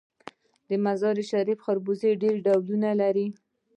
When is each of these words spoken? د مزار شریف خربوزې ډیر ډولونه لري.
د 0.67 0.69
مزار 0.85 1.17
شریف 1.31 1.59
خربوزې 1.65 2.11
ډیر 2.21 2.35
ډولونه 2.45 2.89
لري. 3.01 3.27